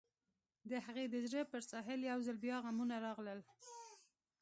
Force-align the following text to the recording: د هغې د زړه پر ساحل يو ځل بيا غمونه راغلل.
د 0.69 0.71
هغې 0.85 1.05
د 1.09 1.15
زړه 1.29 1.43
پر 1.51 1.61
ساحل 1.71 2.01
يو 2.11 2.19
ځل 2.27 2.37
بيا 2.43 2.57
غمونه 2.65 2.95
راغلل. 3.05 3.39